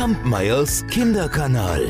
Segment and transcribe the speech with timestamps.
[0.00, 1.84] Kampmeyers Kinderkanal.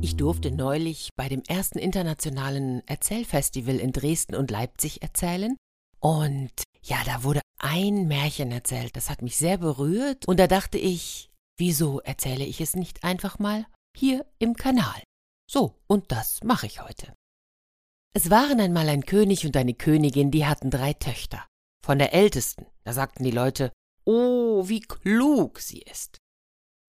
[0.00, 5.56] Ich durfte neulich bei dem ersten internationalen Erzählfestival in Dresden und Leipzig erzählen.
[5.98, 6.52] Und
[6.84, 10.28] ja, da wurde ein Märchen erzählt, das hat mich sehr berührt.
[10.28, 11.28] Und da dachte ich,
[11.58, 13.66] wieso erzähle ich es nicht einfach mal
[13.98, 15.02] hier im Kanal?
[15.50, 17.12] So, und das mache ich heute.
[18.14, 21.44] Es waren einmal ein König und eine Königin, die hatten drei Töchter.
[21.86, 23.70] Von der ältesten, da sagten die Leute,
[24.04, 26.18] oh, wie klug sie ist.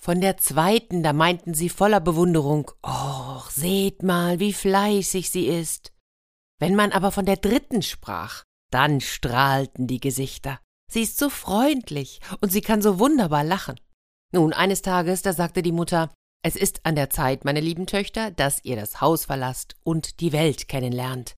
[0.00, 5.92] Von der zweiten, da meinten sie voller Bewunderung, och, seht mal, wie fleißig sie ist.
[6.58, 10.60] Wenn man aber von der dritten sprach, dann strahlten die Gesichter.
[10.90, 13.78] Sie ist so freundlich und sie kann so wunderbar lachen.
[14.32, 16.10] Nun, eines Tages, da sagte die Mutter,
[16.42, 20.32] es ist an der Zeit, meine lieben Töchter, dass ihr das Haus verlasst und die
[20.32, 21.34] Welt kennenlernt.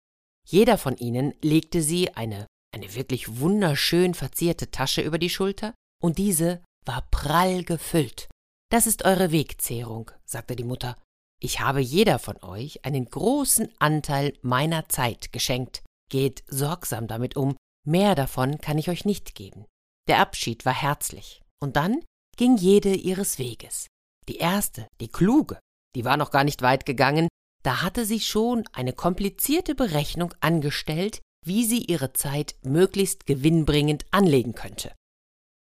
[0.47, 6.18] Jeder von ihnen legte sie eine, eine wirklich wunderschön verzierte Tasche über die Schulter, und
[6.18, 8.28] diese war prall gefüllt.
[8.70, 10.97] Das ist eure Wegzehrung, sagte die Mutter.
[11.41, 15.83] Ich habe jeder von euch einen großen Anteil meiner Zeit geschenkt.
[16.10, 19.64] Geht sorgsam damit um, mehr davon kann ich euch nicht geben.
[20.08, 22.03] Der Abschied war herzlich, und dann
[22.36, 23.86] ging jede ihres Weges.
[24.28, 25.58] Die erste, die kluge,
[25.94, 27.28] die war noch gar nicht weit gegangen,
[27.62, 34.55] da hatte sie schon eine komplizierte Berechnung angestellt, wie sie ihre Zeit möglichst gewinnbringend anlegen
[34.55, 34.92] könnte.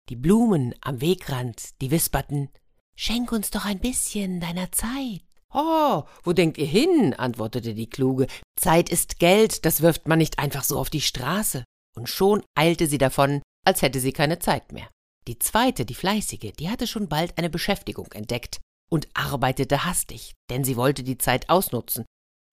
[0.09, 2.51] Die Blumen am Wegrand, die wisperten
[2.97, 5.23] Schenk uns doch ein bisschen deiner Zeit.
[5.55, 7.15] Oh, wo denkt ihr hin?
[7.15, 8.27] antwortete die Kluge.
[8.59, 11.65] Zeit ist Geld, das wirft man nicht einfach so auf die Straße.
[11.97, 14.89] Und schon eilte sie davon, als hätte sie keine Zeit mehr.
[15.27, 18.61] Die zweite, die fleißige, die hatte schon bald eine Beschäftigung entdeckt
[18.91, 22.05] und arbeitete hastig, denn sie wollte die Zeit ausnutzen.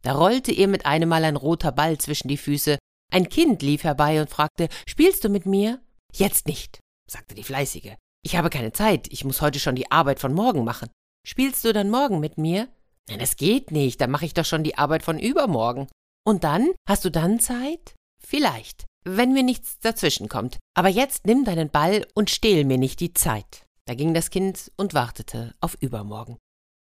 [0.04, 2.78] Da rollte ihr mit einem Mal ein roter Ball zwischen die Füße.
[3.12, 5.82] Ein Kind lief herbei und fragte, Spielst du mit mir?
[6.14, 7.96] Jetzt nicht, sagte die Fleißige.
[8.24, 10.90] Ich habe keine Zeit, ich muss heute schon die Arbeit von morgen machen.
[11.26, 12.68] Spielst du dann morgen mit mir?
[13.10, 15.88] Nein, das geht nicht, dann mache ich doch schon die Arbeit von übermorgen.
[16.26, 16.72] Und dann?
[16.88, 17.96] Hast du dann Zeit?
[18.22, 20.58] Vielleicht, wenn mir nichts dazwischenkommt.
[20.76, 23.66] Aber jetzt nimm deinen Ball und stehl mir nicht die Zeit.
[23.86, 26.38] Da ging das Kind und wartete auf übermorgen.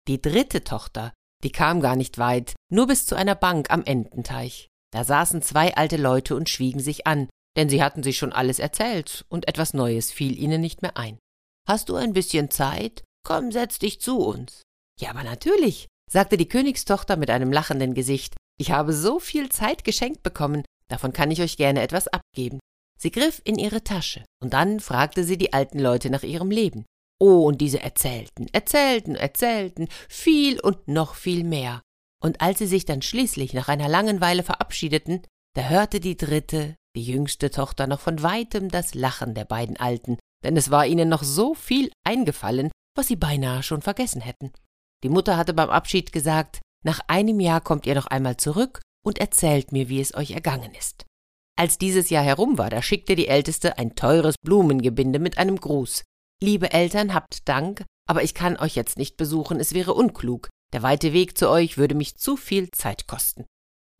[0.09, 4.67] Die dritte Tochter, die kam gar nicht weit, nur bis zu einer Bank am Ententeich.
[4.91, 8.59] Da saßen zwei alte Leute und schwiegen sich an, denn sie hatten sich schon alles
[8.59, 11.17] erzählt, und etwas Neues fiel ihnen nicht mehr ein.
[11.67, 13.03] Hast du ein bisschen Zeit?
[13.25, 14.61] Komm, setz dich zu uns.
[14.99, 18.35] Ja, aber natürlich, sagte die Königstochter mit einem lachenden Gesicht.
[18.59, 22.59] Ich habe so viel Zeit geschenkt bekommen, davon kann ich euch gerne etwas abgeben.
[22.99, 26.85] Sie griff in ihre Tasche, und dann fragte sie die alten Leute nach ihrem Leben.
[27.19, 31.81] Oh, und diese erzählten, erzählten, erzählten, viel und noch viel mehr.
[32.23, 35.21] Und als sie sich dann schließlich nach einer langen Weile verabschiedeten,
[35.55, 40.17] da hörte die dritte, die jüngste Tochter noch von weitem das Lachen der beiden Alten,
[40.43, 44.51] denn es war ihnen noch so viel eingefallen, was sie beinahe schon vergessen hätten.
[45.03, 49.19] Die Mutter hatte beim Abschied gesagt, nach einem Jahr kommt ihr noch einmal zurück und
[49.19, 51.05] erzählt mir, wie es euch ergangen ist.
[51.59, 56.03] Als dieses Jahr herum war, da schickte die Älteste ein teures Blumengebinde mit einem Gruß.
[56.41, 60.49] Liebe Eltern, habt Dank, aber ich kann euch jetzt nicht besuchen, es wäre unklug.
[60.73, 63.45] Der weite Weg zu euch würde mich zu viel Zeit kosten.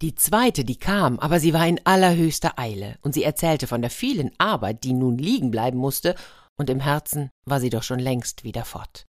[0.01, 3.89] Die zweite, die kam, aber sie war in allerhöchster Eile, und sie erzählte von der
[3.89, 6.15] vielen Arbeit, die nun liegen bleiben musste,
[6.59, 9.05] und im Herzen war sie doch schon längst wieder fort.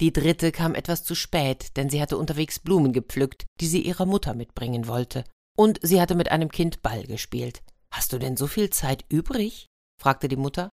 [0.00, 4.06] Die dritte kam etwas zu spät, denn sie hatte unterwegs Blumen gepflückt, die sie ihrer
[4.06, 5.24] Mutter mitbringen wollte,
[5.56, 7.62] und sie hatte mit einem Kind Ball gespielt.
[7.92, 9.66] Hast du denn so viel Zeit übrig?
[10.00, 10.70] fragte die Mutter.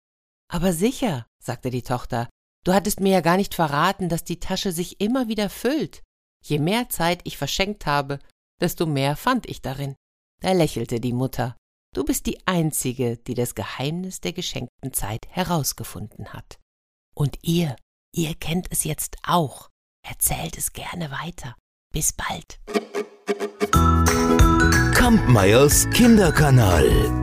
[0.51, 2.27] Aber sicher, sagte die Tochter,
[2.65, 6.01] du hattest mir ja gar nicht verraten, dass die Tasche sich immer wieder füllt.
[6.43, 8.19] Je mehr Zeit ich verschenkt habe,
[8.61, 9.95] desto mehr fand ich darin.
[10.41, 11.55] Da lächelte die Mutter.
[11.95, 16.59] Du bist die Einzige, die das Geheimnis der geschenkten Zeit herausgefunden hat.
[17.15, 17.75] Und ihr,
[18.13, 19.69] ihr kennt es jetzt auch.
[20.05, 21.55] Erzählt es gerne weiter.
[21.93, 22.59] Bis bald.
[24.95, 27.22] Kampmeyers Kinderkanal.